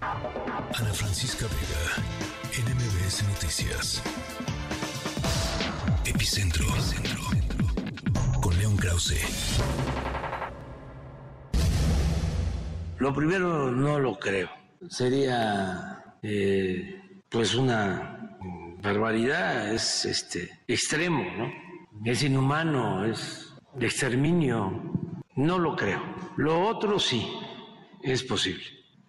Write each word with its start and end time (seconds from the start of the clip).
Ana 0.00 0.92
Francisca 0.94 1.46
Vega, 1.46 2.02
NMBS 2.64 3.22
Noticias. 3.28 4.02
Epicentro. 6.06 6.64
Epicentro. 6.64 7.20
Con 8.40 8.58
León 8.58 8.76
Krause. 8.78 9.20
Lo 12.98 13.12
primero 13.12 13.70
no 13.70 13.98
lo 13.98 14.18
creo. 14.18 14.48
Sería 14.88 16.16
eh, 16.22 17.20
pues 17.28 17.54
una 17.54 18.38
barbaridad, 18.82 19.74
es 19.74 20.06
este 20.06 20.60
extremo, 20.66 21.24
¿no? 21.36 21.52
Es 22.10 22.22
inhumano, 22.22 23.04
es 23.04 23.54
de 23.74 23.86
exterminio. 23.86 25.18
No 25.36 25.58
lo 25.58 25.76
creo. 25.76 26.02
Lo 26.38 26.68
otro 26.68 26.98
sí 26.98 27.30
es 28.02 28.22
posible, 28.22 28.64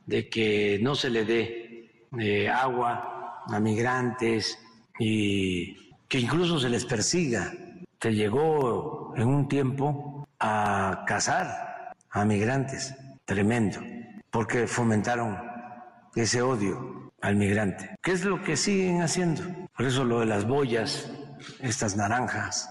de 0.05 0.29
que 0.29 0.79
no 0.81 0.95
se 0.95 1.09
le 1.09 1.25
dé 1.25 2.07
eh, 2.19 2.49
agua 2.49 3.43
a 3.47 3.59
migrantes 3.59 4.57
y 4.99 5.75
que 6.07 6.19
incluso 6.19 6.59
se 6.59 6.69
les 6.69 6.85
persiga. 6.85 7.51
Se 7.99 8.13
llegó 8.13 9.13
en 9.15 9.27
un 9.27 9.47
tiempo 9.47 10.27
a 10.39 11.03
cazar 11.07 11.93
a 12.09 12.25
migrantes, 12.25 12.93
tremendo, 13.25 13.79
porque 14.29 14.67
fomentaron 14.67 15.37
ese 16.15 16.41
odio 16.41 17.13
al 17.21 17.35
migrante. 17.35 17.95
¿Qué 18.01 18.11
es 18.11 18.25
lo 18.25 18.41
que 18.43 18.57
siguen 18.57 19.01
haciendo? 19.01 19.43
Por 19.75 19.85
eso 19.85 20.03
lo 20.03 20.19
de 20.19 20.25
las 20.25 20.45
boyas, 20.45 21.11
estas 21.61 21.95
naranjas, 21.95 22.69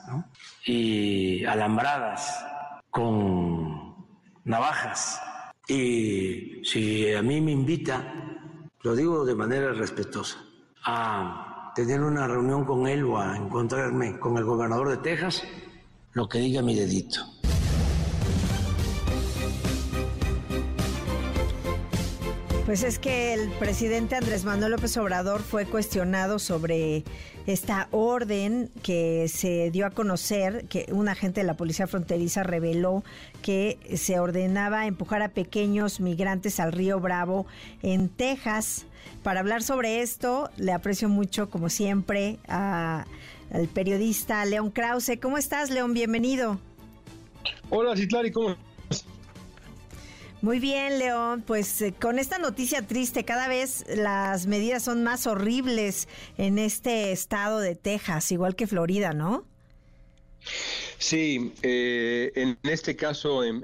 y 0.65 1.45
alambradas 1.45 2.45
con 2.91 3.95
navajas. 4.45 5.23
Y 5.71 6.65
si 6.65 7.15
a 7.15 7.23
mí 7.23 7.41
me 7.41 7.53
invita, 7.53 8.13
lo 8.83 8.97
digo 8.97 9.25
de 9.25 9.37
manera 9.37 9.73
respetuosa, 9.73 10.45
a 10.85 11.73
tener 11.77 12.01
una 12.01 12.27
reunión 12.27 12.65
con 12.65 12.89
él 12.89 13.05
o 13.05 13.17
a 13.17 13.37
encontrarme 13.37 14.19
con 14.19 14.37
el 14.37 14.45
gobernador 14.45 14.89
de 14.89 14.97
Texas, 14.97 15.45
lo 16.15 16.29
que 16.29 16.39
diga 16.41 16.61
mi 16.61 16.75
dedito. 16.75 17.21
Pues 22.71 22.85
es 22.85 23.01
que 23.01 23.35
el 23.35 23.49
presidente 23.59 24.15
Andrés 24.15 24.45
Manuel 24.45 24.71
López 24.71 24.97
Obrador 24.97 25.43
fue 25.43 25.67
cuestionado 25.67 26.39
sobre 26.39 27.03
esta 27.49 27.89
orden 27.91 28.71
que 28.85 29.27
se 29.27 29.73
dio 29.73 29.87
a 29.87 29.91
conocer, 29.91 30.67
que 30.69 30.87
un 30.93 31.09
agente 31.09 31.41
de 31.41 31.49
la 31.49 31.55
Policía 31.55 31.89
Fronteriza 31.89 32.45
reveló 32.45 33.03
que 33.43 33.77
se 33.97 34.21
ordenaba 34.21 34.87
empujar 34.87 35.21
a 35.21 35.31
pequeños 35.31 35.99
migrantes 35.99 36.61
al 36.61 36.71
río 36.71 37.01
Bravo 37.01 37.45
en 37.83 38.09
Texas. 38.09 38.87
Para 39.25 39.41
hablar 39.41 39.65
sobre 39.65 40.01
esto, 40.01 40.49
le 40.57 40.71
aprecio 40.71 41.09
mucho, 41.09 41.51
como 41.51 41.71
siempre, 41.71 42.39
al 42.47 43.05
periodista 43.75 44.45
León 44.45 44.71
Krause. 44.71 45.19
¿Cómo 45.21 45.39
estás, 45.39 45.71
León? 45.71 45.93
Bienvenido. 45.93 46.61
Hola, 47.69 47.97
Citlari, 47.97 48.31
¿cómo 48.31 48.55
muy 50.43 50.59
bien, 50.59 50.99
León. 50.99 51.43
Pues 51.47 51.83
eh, 51.83 51.93
con 51.93 52.19
esta 52.19 52.39
noticia 52.39 52.87
triste, 52.87 53.25
cada 53.25 53.49
vez 53.49 53.85
las 53.89 54.47
medidas 54.47 54.83
son 54.83 55.03
más 55.03 55.27
horribles 55.27 56.09
en 56.39 56.59
este 56.59 57.13
estado 57.13 57.61
de 57.61 57.75
Texas, 57.75 58.33
igual 58.33 58.57
que 58.57 58.67
Florida, 58.67 59.13
¿no? 59.13 59.45
Sí, 61.01 61.55
eh, 61.63 62.31
en 62.35 62.59
este 62.63 62.95
caso 62.95 63.43
en, 63.43 63.63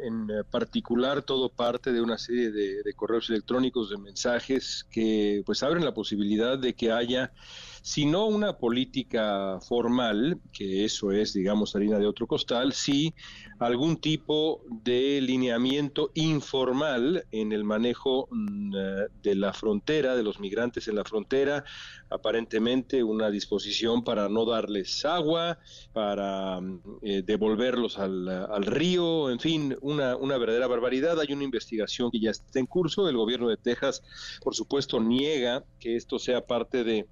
particular 0.50 1.20
todo 1.20 1.50
parte 1.50 1.92
de 1.92 2.00
una 2.00 2.16
serie 2.16 2.50
de, 2.50 2.94
correos 2.94 3.28
electrónicos, 3.28 3.90
de 3.90 3.98
mensajes 3.98 4.86
que 4.90 5.42
pues 5.44 5.62
abren 5.62 5.84
la 5.84 5.92
posibilidad 5.92 6.58
de 6.58 6.74
que 6.74 6.90
haya 6.90 7.34
sino 7.82 8.26
una 8.26 8.56
política 8.58 9.60
formal, 9.60 10.40
que 10.52 10.84
eso 10.84 11.12
es, 11.12 11.34
digamos, 11.34 11.76
harina 11.76 12.00
de 12.00 12.06
otro 12.06 12.26
costal, 12.26 12.72
sí 12.72 13.14
algún 13.58 13.96
tipo 13.96 14.62
de 14.68 15.20
lineamiento 15.20 16.10
informal 16.14 17.24
en 17.30 17.52
el 17.52 17.64
manejo 17.64 18.28
mm, 18.30 18.74
eh, 18.76 19.06
de 19.22 19.34
la 19.34 19.52
frontera, 19.52 20.16
de 20.16 20.22
los 20.22 20.40
migrantes 20.40 20.88
en 20.88 20.96
la 20.96 21.04
frontera, 21.04 21.64
aparentemente 22.10 23.02
una 23.02 23.30
disposición 23.30 24.04
para 24.04 24.28
no 24.28 24.44
darles 24.44 25.04
agua, 25.04 25.58
para 25.92 26.60
mm, 26.60 26.80
eh, 27.02 27.22
devolverlos 27.26 27.98
al, 27.98 28.28
al, 28.28 28.64
río, 28.64 29.30
en 29.30 29.40
fin, 29.40 29.76
una, 29.82 30.16
una 30.16 30.38
verdadera 30.38 30.68
barbaridad. 30.68 31.20
Hay 31.20 31.32
una 31.32 31.44
investigación 31.44 32.10
que 32.10 32.20
ya 32.20 32.30
está 32.30 32.58
en 32.60 32.66
curso, 32.66 33.08
el 33.08 33.16
gobierno 33.16 33.48
de 33.48 33.56
Texas, 33.56 34.02
por 34.42 34.54
supuesto, 34.54 35.00
niega 35.00 35.64
que 35.80 35.96
esto 35.96 36.18
sea 36.18 36.46
parte 36.46 36.84
de 36.84 37.06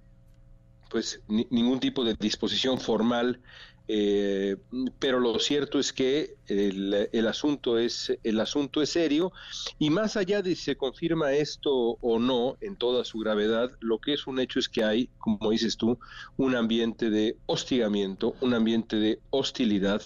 pues 0.91 1.21
ningún 1.27 1.81
tipo 1.81 2.05
de 2.05 2.15
disposición 2.15 2.79
formal, 2.79 3.41
eh, 3.87 4.57
pero 4.99 5.21
lo 5.21 5.39
cierto 5.39 5.79
es 5.79 5.93
que 5.93 6.37
el, 6.47 7.27
asunto 7.27 7.79
es 7.79 8.17
el 8.23 8.41
asunto 8.41 8.81
es 8.81 8.91
serio 8.91 9.33
y 9.79 9.91
más 9.91 10.17
allá 10.17 10.41
de 10.41 10.55
si 10.55 10.63
se 10.63 10.77
confirma 10.77 11.33
esto 11.33 11.99
o 12.01 12.19
no 12.19 12.57
en 12.63 12.77
toda 12.77 13.05
su 13.05 13.19
gravedad, 13.19 13.71
lo 13.81 13.99
que 13.99 14.15
es 14.15 14.27
un 14.27 14.41
hecho 14.41 14.59
es 14.59 14.71
que 14.71 14.85
hay, 14.85 15.11
como 15.19 15.51
dices 15.51 15.77
tú, 15.77 15.99
un 16.39 16.57
ambiente 16.57 17.11
de 17.11 17.37
hostigamiento, 17.45 18.35
un 18.41 18.55
ambiente 18.55 18.97
de 18.97 19.21
hostilidad 19.31 20.01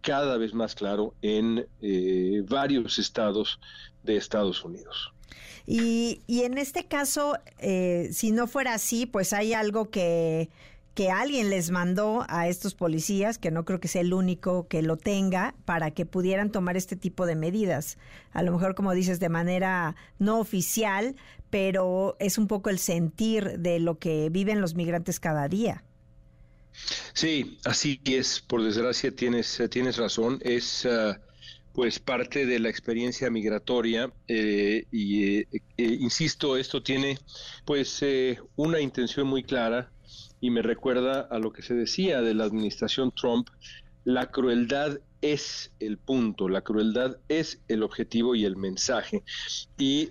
cada 0.00 0.36
vez 0.36 0.52
más 0.52 0.74
claro 0.74 1.14
en 1.22 1.66
eh, 1.82 2.42
varios 2.48 2.98
estados 2.98 3.60
de 4.02 4.16
Estados 4.16 4.64
Unidos. 4.64 5.12
Y, 5.66 6.22
y 6.26 6.42
en 6.42 6.58
este 6.58 6.86
caso, 6.86 7.38
eh, 7.58 8.08
si 8.12 8.32
no 8.32 8.48
fuera 8.48 8.74
así, 8.74 9.06
pues 9.06 9.32
hay 9.32 9.52
algo 9.52 9.90
que, 9.90 10.48
que 10.94 11.10
alguien 11.10 11.50
les 11.50 11.70
mandó 11.70 12.24
a 12.28 12.48
estos 12.48 12.74
policías, 12.74 13.38
que 13.38 13.50
no 13.50 13.64
creo 13.64 13.80
que 13.80 13.88
sea 13.88 14.02
el 14.02 14.12
único 14.12 14.68
que 14.68 14.82
lo 14.82 14.96
tenga, 14.96 15.54
para 15.64 15.92
que 15.92 16.06
pudieran 16.06 16.50
tomar 16.50 16.76
este 16.76 16.96
tipo 16.96 17.26
de 17.26 17.36
medidas. 17.36 17.98
A 18.32 18.42
lo 18.42 18.52
mejor, 18.52 18.74
como 18.74 18.92
dices, 18.92 19.20
de 19.20 19.28
manera 19.28 19.96
no 20.18 20.38
oficial, 20.40 21.16
pero 21.48 22.16
es 22.18 22.38
un 22.38 22.46
poco 22.46 22.70
el 22.70 22.78
sentir 22.78 23.58
de 23.58 23.80
lo 23.80 23.98
que 23.98 24.28
viven 24.30 24.60
los 24.60 24.74
migrantes 24.74 25.20
cada 25.20 25.48
día. 25.48 25.84
Sí, 27.12 27.58
así 27.64 28.00
es. 28.04 28.40
Por 28.40 28.62
desgracia 28.62 29.14
tienes, 29.14 29.62
tienes 29.70 29.96
razón. 29.96 30.38
Es... 30.42 30.86
Ah, 30.86 31.20
pues 31.72 31.98
parte 32.00 32.46
de 32.46 32.58
la 32.58 32.68
experiencia 32.68 33.30
migratoria 33.30 34.12
eh, 34.26 34.84
y 34.90 35.38
eh, 35.38 35.48
eh, 35.52 35.96
insisto 36.00 36.56
esto 36.56 36.82
tiene 36.82 37.18
pues 37.64 38.04
una 38.56 38.80
intención 38.80 39.26
muy 39.26 39.42
clara 39.42 39.90
y 40.40 40.50
me 40.50 40.62
recuerda 40.62 41.20
a 41.20 41.38
lo 41.38 41.52
que 41.52 41.62
se 41.62 41.74
decía 41.74 42.22
de 42.22 42.34
la 42.34 42.44
administración 42.44 43.12
Trump 43.12 43.48
la 44.04 44.30
crueldad 44.30 44.98
es 45.20 45.72
el 45.80 45.98
punto, 45.98 46.48
la 46.48 46.62
crueldad 46.62 47.18
es 47.28 47.60
el 47.68 47.82
objetivo 47.82 48.34
y 48.34 48.44
el 48.44 48.56
mensaje. 48.56 49.22
Y 49.76 50.10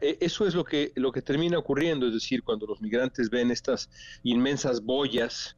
e, 0.00 0.18
eso 0.20 0.46
es 0.46 0.54
lo 0.54 0.64
que, 0.64 0.92
lo 0.96 1.12
que 1.12 1.22
termina 1.22 1.58
ocurriendo, 1.58 2.06
es 2.08 2.14
decir, 2.14 2.42
cuando 2.42 2.66
los 2.66 2.80
migrantes 2.80 3.30
ven 3.30 3.50
estas 3.50 3.88
inmensas 4.24 4.82
boyas 4.82 5.56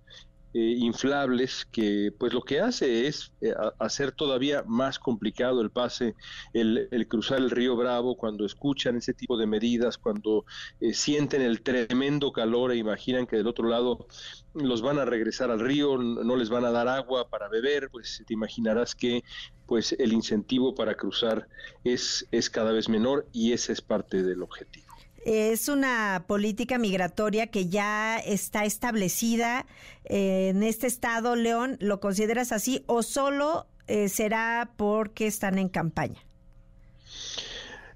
eh, 0.57 0.77
inflables 0.79 1.65
que 1.65 2.13
pues 2.17 2.33
lo 2.33 2.43
que 2.43 2.61
hace 2.61 3.09
es 3.09 3.33
eh, 3.41 3.53
hacer 3.81 4.13
todavía 4.13 4.63
más 4.69 5.01
complicado 5.01 5.61
el 5.61 5.71
pase, 5.71 6.15
el, 6.53 6.89
cruzar 7.09 7.39
el 7.39 7.51
río 7.51 7.75
Bravo 7.75 8.17
cuando 8.17 8.47
escuchan 8.47 8.97
ese 8.97 9.15
tipo 9.15 9.37
de 9.37 9.49
medidas, 9.49 9.99
cuando 9.99 10.45
eh, 10.81 10.95
sienten 10.95 11.43
el 11.43 11.63
tremendo 11.63 12.33
calor 12.33 12.71
e 12.71 12.77
imaginan 12.77 13.27
que 13.27 13.37
del 13.37 13.49
otro 13.49 13.69
lado 13.69 14.07
los 14.55 14.81
van 14.81 15.01
a 15.01 15.05
regresar 15.05 15.51
al 15.51 15.59
río, 15.59 15.99
no 15.99 16.37
les 16.37 16.51
van 16.51 16.65
a 16.65 16.71
dar 16.71 16.87
agua 16.87 17.29
para 17.29 17.49
beber, 17.49 17.91
pues 17.91 18.23
te 18.25 18.33
imaginarás 18.33 18.95
que 18.95 19.25
pues 19.67 19.97
el 19.99 20.13
incentivo 20.13 20.77
para 20.77 20.95
cruzar 20.95 21.49
es, 21.83 22.29
es 22.31 22.49
cada 22.49 22.71
vez 22.71 22.89
menor 22.89 23.27
y 23.33 23.55
ese 23.55 23.73
es 23.73 23.81
parte 23.81 24.23
del 24.23 24.41
objetivo 24.41 24.94
es 25.25 25.69
una 25.69 26.25
política 26.27 26.79
migratoria 26.79 27.47
que 27.47 27.69
ya 27.69 28.19
está 28.19 28.65
establecida 28.65 29.67
eh, 30.05 30.51
en 30.51 30.63
este 30.63 30.87
estado, 30.87 31.37
León. 31.37 31.77
¿Lo 31.81 32.01
consideras 32.01 32.53
así 32.53 32.85
o 32.87 33.03
solo 33.03 33.67
eh, 33.87 34.09
será 34.09 34.73
porque 34.77 35.27
están 35.27 35.59
en 35.59 35.69
campaña? 35.69 36.21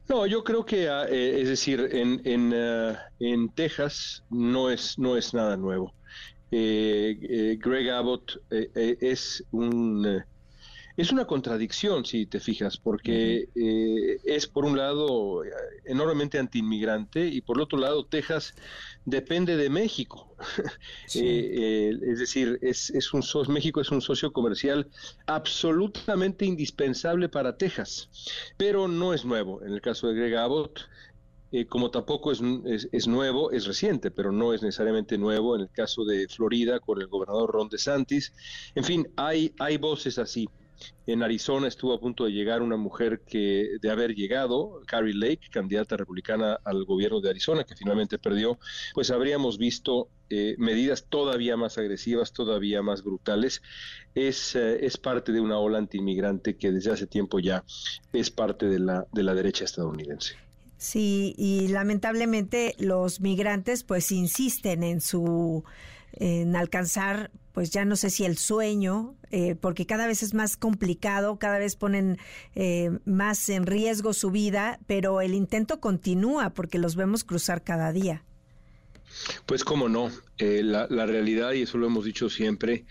No, 0.08 0.26
yo 0.26 0.42
creo 0.42 0.64
que, 0.64 0.88
ah, 0.88 1.04
eh, 1.08 1.40
es 1.42 1.48
decir, 1.48 1.86
en, 1.92 2.22
en, 2.25 2.54
ah, 2.54 2.98
en, 3.20 3.50
Texas 3.50 4.24
no 4.31 4.70
es, 4.70 4.98
no 4.98 5.16
es 5.16 5.34
nada 5.34 5.56
nuevo. 5.56 5.92
Greg 6.50 7.90
Abbott 7.90 8.40
es 8.50 9.44
un 9.50 10.24
es 10.98 11.12
una 11.12 11.26
contradicción, 11.26 12.04
si 12.04 12.26
te 12.26 12.40
fijas, 12.40 12.76
porque 12.76 13.48
eh, 13.54 14.20
es 14.24 14.48
por 14.48 14.64
un 14.64 14.76
lado 14.76 15.42
enormemente 15.84 16.40
antiinmigrante 16.40 17.24
y 17.24 17.40
por 17.40 17.56
el 17.56 17.62
otro 17.62 17.78
lado 17.78 18.04
Texas 18.04 18.52
depende 19.04 19.56
de 19.56 19.70
México. 19.70 20.34
Eh, 21.14 21.90
eh, 21.90 21.98
es 22.02 22.18
decir, 22.18 22.58
es, 22.60 22.90
es 22.90 23.12
un 23.14 23.22
México 23.48 23.80
es 23.80 23.90
un 23.90 24.02
socio 24.02 24.32
comercial 24.32 24.88
absolutamente 25.26 26.44
indispensable 26.44 27.28
para 27.28 27.56
Texas, 27.56 28.10
pero 28.56 28.88
no 28.88 29.14
es 29.14 29.24
nuevo. 29.24 29.62
En 29.62 29.72
el 29.72 29.80
caso 29.80 30.08
de 30.08 30.14
Greg 30.14 30.36
Abbott, 30.36 30.80
eh, 31.50 31.66
como 31.66 31.90
tampoco 31.90 32.30
es, 32.30 32.40
es, 32.92 33.08
nuevo, 33.08 33.50
es 33.52 33.66
reciente, 33.66 34.10
pero 34.10 34.32
no 34.32 34.52
es 34.52 34.62
necesariamente 34.62 35.16
nuevo 35.16 35.56
en 35.56 35.62
el 35.62 35.70
caso 35.70 36.04
de 36.04 36.28
Florida 36.28 36.78
con 36.78 37.00
el 37.00 37.06
gobernador 37.06 37.50
Ron 37.50 37.70
DeSantis. 37.70 38.34
En 38.74 38.84
fin, 38.84 39.08
hay, 39.16 39.54
hay 39.58 39.78
voces 39.78 40.18
así. 40.18 40.46
En 41.06 41.22
Arizona 41.22 41.69
estuvo 41.69 41.94
a 41.94 42.00
punto 42.00 42.25
de 42.25 42.32
llegar 42.32 42.62
una 42.62 42.76
mujer 42.76 43.22
que, 43.26 43.78
de 43.80 43.90
haber 43.90 44.14
llegado, 44.14 44.82
Carrie 44.86 45.14
Lake, 45.14 45.48
candidata 45.50 45.96
republicana 45.96 46.58
al 46.64 46.84
gobierno 46.84 47.20
de 47.20 47.30
Arizona, 47.30 47.64
que 47.64 47.75
finalmente 47.75 48.19
perdió, 48.19 48.58
pues 48.94 49.10
habríamos 49.10 49.58
visto 49.58 50.08
eh, 50.30 50.54
medidas 50.58 51.06
todavía 51.08 51.56
más 51.56 51.78
agresivas, 51.78 52.32
todavía 52.32 52.82
más 52.82 53.02
brutales. 53.02 53.62
Es, 54.14 54.54
eh, 54.54 54.84
es 54.84 54.98
parte 54.98 55.32
de 55.32 55.40
una 55.40 55.58
ola 55.58 55.78
antiinmigrante 55.78 56.56
que 56.56 56.70
desde 56.70 56.92
hace 56.92 57.06
tiempo 57.06 57.38
ya 57.38 57.64
es 58.12 58.31
parte 58.31 58.66
de 58.66 58.78
la, 58.78 59.06
de 59.12 59.22
la 59.22 59.34
derecha 59.34 59.64
estadounidense. 59.64 60.36
Sí, 60.76 61.34
y 61.36 61.69
lamentablemente 61.69 62.76
los 62.78 63.20
migrantes 63.20 63.82
pues 63.82 64.12
insisten 64.12 64.84
en 64.84 65.00
su 65.00 65.64
en 66.12 66.56
alcanzar 66.56 67.31
pues 67.58 67.70
ya 67.70 67.84
no 67.84 67.96
sé 67.96 68.10
si 68.10 68.25
el 68.25 68.38
sueño, 68.38 69.16
eh, 69.32 69.56
porque 69.56 69.84
cada 69.84 70.06
vez 70.06 70.22
es 70.22 70.32
más 70.32 70.56
complicado, 70.56 71.40
cada 71.40 71.58
vez 71.58 71.75
ponen 71.75 72.16
eh, 72.55 73.00
más 73.05 73.49
en 73.49 73.66
riesgo 73.66 74.12
su 74.12 74.31
vida, 74.31 74.78
pero 74.87 75.20
el 75.20 75.34
intento 75.34 75.81
continúa 75.81 76.50
porque 76.50 76.78
los 76.78 76.94
vemos 76.94 77.25
cruzar 77.25 77.64
cada 77.64 77.90
día. 77.90 78.22
Pues 79.44 79.64
cómo 79.64 79.88
no, 79.88 80.12
eh, 80.38 80.62
la, 80.62 80.87
la 80.88 81.05
realidad, 81.05 81.50
y 81.50 81.62
eso 81.62 81.78
lo 81.78 81.88
hemos 81.88 82.05
dicho 82.05 82.31
siempre, 82.31 82.84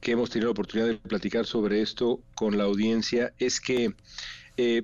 que 0.00 0.10
hemos 0.10 0.28
tenido 0.28 0.48
la 0.48 0.54
oportunidad 0.54 0.88
de 0.88 0.96
platicar 0.96 1.46
sobre 1.46 1.80
esto 1.80 2.20
con 2.34 2.58
la 2.58 2.64
audiencia, 2.64 3.32
es 3.38 3.60
que 3.60 3.94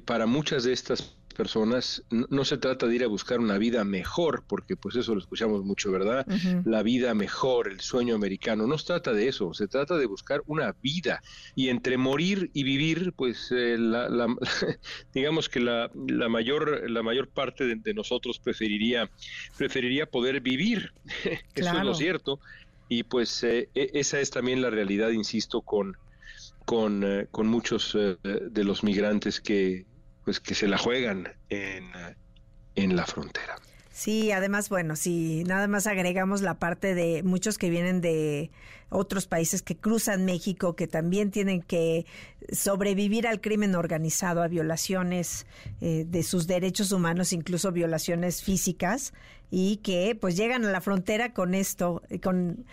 para 0.04 0.26
muchas 0.26 0.62
de 0.62 0.72
estas 0.72 1.15
personas, 1.36 2.02
no, 2.10 2.44
se 2.44 2.56
trata 2.58 2.86
de 2.86 2.94
ir 2.94 3.04
a 3.04 3.06
buscar 3.06 3.38
una 3.38 3.58
vida 3.58 3.84
mejor, 3.84 4.44
porque 4.46 4.76
pues 4.76 4.96
eso 4.96 5.14
lo 5.14 5.20
escuchamos 5.20 5.64
mucho, 5.64 5.92
¿verdad? 5.92 6.26
La 6.64 6.82
vida 6.82 7.14
mejor, 7.14 7.68
el 7.68 7.80
sueño 7.80 8.14
americano, 8.14 8.66
no 8.66 8.78
se 8.78 8.86
trata 8.86 9.12
de 9.12 9.28
eso, 9.28 9.52
se 9.54 9.68
trata 9.68 9.96
de 9.96 10.06
buscar 10.06 10.42
una 10.46 10.74
vida. 10.82 11.22
Y 11.54 11.68
entre 11.68 11.98
morir 11.98 12.50
y 12.54 12.64
vivir, 12.64 13.12
pues 13.12 13.52
eh, 13.52 13.76
la, 13.78 14.08
digamos 15.14 15.48
que 15.48 15.60
la, 15.60 15.90
la, 16.08 16.28
mayor 16.28 16.90
la 16.90 17.02
mayor 17.02 17.28
parte 17.28 17.76
de, 17.76 17.94
nosotros 17.94 18.38
preferiría 18.38 19.10
preferiría 19.56 20.06
poder 20.06 20.40
vivir, 20.40 20.92
eso 21.54 21.78
es 21.78 21.84
lo 21.84 21.94
cierto. 21.94 22.40
Y 22.88 23.02
pues 23.02 23.42
eh, 23.44 23.68
e, 23.74 23.90
esa 23.94 24.20
es 24.20 24.30
también 24.30 24.62
la 24.62 24.70
realidad, 24.70 25.10
insisto, 25.10 25.60
con 25.60 25.96
con, 26.64 27.04
eh, 27.04 27.28
con 27.30 27.46
muchos 27.46 27.96
de 27.96 28.64
los 28.64 28.82
migrantes 28.82 29.40
que, 29.40 29.86
pues 30.26 30.40
que 30.40 30.56
se 30.56 30.66
la 30.66 30.76
juegan 30.76 31.28
en, 31.50 31.84
en 32.74 32.96
la 32.96 33.06
frontera. 33.06 33.56
Sí, 33.92 34.32
además, 34.32 34.68
bueno, 34.68 34.96
si 34.96 35.44
nada 35.44 35.68
más 35.68 35.86
agregamos 35.86 36.42
la 36.42 36.58
parte 36.58 36.96
de 36.96 37.22
muchos 37.22 37.58
que 37.58 37.70
vienen 37.70 38.00
de 38.00 38.50
otros 38.88 39.28
países 39.28 39.62
que 39.62 39.76
cruzan 39.76 40.24
México, 40.24 40.74
que 40.74 40.88
también 40.88 41.30
tienen 41.30 41.62
que 41.62 42.06
sobrevivir 42.50 43.28
al 43.28 43.40
crimen 43.40 43.76
organizado, 43.76 44.42
a 44.42 44.48
violaciones 44.48 45.46
eh, 45.80 46.04
de 46.08 46.22
sus 46.24 46.48
derechos 46.48 46.90
humanos, 46.90 47.32
incluso 47.32 47.70
violaciones 47.70 48.42
físicas, 48.42 49.14
y 49.48 49.76
que 49.76 50.18
pues 50.20 50.36
llegan 50.36 50.64
a 50.64 50.72
la 50.72 50.80
frontera 50.80 51.32
con 51.32 51.54
esto, 51.54 52.02
con 52.20 52.66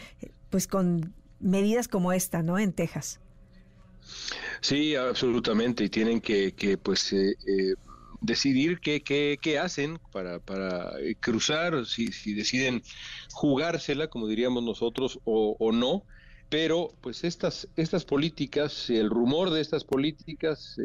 pues 0.50 0.66
con 0.66 1.14
medidas 1.40 1.88
como 1.88 2.14
esta, 2.14 2.42
¿no? 2.42 2.58
En 2.58 2.74
Texas. 2.74 3.20
Sí, 4.62 4.96
absolutamente, 4.96 5.84
y 5.84 5.90
tienen 5.90 6.22
que, 6.22 6.54
que 6.54 6.78
pues, 6.78 7.12
eh, 7.14 7.36
eh, 7.48 7.74
decidir 8.22 8.80
qué, 8.80 9.02
qué, 9.02 9.38
qué, 9.42 9.60
hacen 9.60 10.00
para, 10.12 10.40
para 10.40 11.00
eh, 11.00 11.16
cruzar, 11.20 11.86
si, 11.86 12.08
si 12.08 12.34
deciden 12.34 12.82
jugársela, 13.34 14.08
como 14.08 14.28
diríamos 14.28 14.64
nosotros, 14.64 15.20
o, 15.26 15.56
o 15.60 15.72
no, 15.72 16.04
pero 16.54 16.94
pues 17.02 17.24
estas 17.24 17.68
estas 17.78 18.06
políticas 18.06 18.88
el 18.92 19.10
rumor 19.10 19.50
de 19.50 19.60
estas 19.60 19.84
políticas 19.84 20.78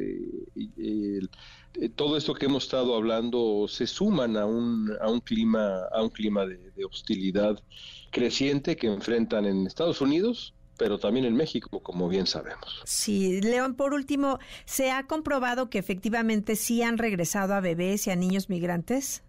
todo 1.94 2.16
esto 2.16 2.32
que 2.32 2.46
hemos 2.46 2.64
estado 2.64 2.96
hablando 2.96 3.66
se 3.68 3.86
suman 3.86 4.38
a 4.38 4.46
un 4.46 4.90
a 4.98 5.10
un 5.10 5.20
clima 5.20 5.82
a 5.92 6.02
un 6.02 6.08
clima 6.08 6.46
de, 6.46 6.58
hostilidad 6.86 7.62
creciente 8.10 8.76
que 8.76 8.86
enfrentan 8.86 9.44
en 9.44 9.66
Estados 9.66 10.00
Unidos 10.00 10.54
pero 10.78 10.98
también 10.98 11.26
en 11.26 11.34
México, 11.34 11.80
como 11.80 12.08
bien 12.08 12.26
sabemos. 12.26 12.80
Sí, 12.84 13.40
León, 13.42 13.74
por 13.74 13.92
último, 13.92 14.38
¿se 14.64 14.90
ha 14.90 15.06
comprobado 15.06 15.68
que 15.68 15.78
efectivamente 15.78 16.56
sí 16.56 16.82
han 16.82 16.96
regresado 16.96 17.54
a 17.54 17.60
bebés 17.60 18.06
y 18.06 18.10
a 18.10 18.16
niños 18.16 18.48
migrantes? 18.48 19.22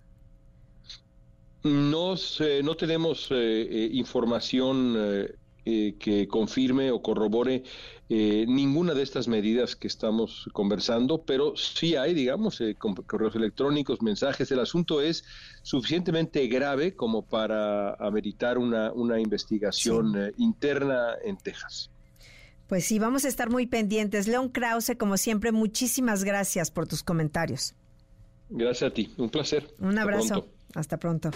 No, 1.63 2.15
no 2.63 2.75
tenemos 2.77 3.27
eh, 3.31 3.61
eh, 3.61 3.89
información 3.91 4.95
eh, 4.97 5.35
eh, 5.65 5.95
que 5.99 6.27
confirme 6.27 6.89
o 6.89 7.01
corrobore 7.01 7.63
eh, 8.09 8.45
ninguna 8.47 8.93
de 8.93 9.03
estas 9.03 9.27
medidas 9.27 9.75
que 9.75 9.87
estamos 9.87 10.49
conversando, 10.51 11.23
pero 11.23 11.55
sí 11.55 11.95
hay, 11.95 12.13
digamos, 12.13 12.59
eh, 12.61 12.75
correos 12.75 13.35
electrónicos, 13.35 14.01
mensajes. 14.01 14.51
El 14.51 14.59
asunto 14.59 15.01
es 15.01 15.23
suficientemente 15.61 16.47
grave 16.47 16.95
como 16.95 17.21
para 17.21 17.93
ameritar 17.93 18.57
una, 18.57 18.91
una 18.91 19.19
investigación 19.19 20.33
interna 20.37 21.13
en 21.23 21.37
Texas. 21.37 21.91
Pues 22.69 22.85
sí, 22.85 22.99
vamos 22.99 23.25
a 23.25 23.27
estar 23.27 23.49
muy 23.49 23.65
pendientes. 23.65 24.27
León 24.27 24.49
Krause, 24.49 24.91
como 24.97 25.17
siempre, 25.17 25.51
muchísimas 25.51 26.23
gracias 26.23 26.69
por 26.69 26.87
tus 26.87 27.01
comentarios. 27.01 27.73
Gracias 28.49 28.91
a 28.91 28.93
ti, 28.93 29.11
un 29.17 29.29
placer. 29.29 29.67
Un 29.79 29.97
abrazo. 29.97 30.47
Hasta 30.75 30.97
pronto. 30.97 31.31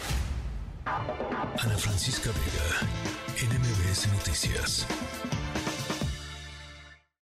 Ana 0.86 1.78
Francisca 1.78 2.30
Vega, 2.30 3.52
NMBS 3.52 4.08
Noticias. 4.14 4.88